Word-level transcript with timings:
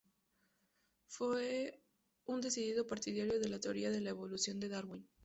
Fue 1.05 1.79
un 2.25 2.41
decidido 2.41 2.87
partidario 2.87 3.39
de 3.39 3.49
la 3.49 3.59
teoría 3.59 3.91
de 3.91 4.01
la 4.01 4.09
evolución 4.09 4.59
de 4.59 4.67
Darwin. 4.67 5.07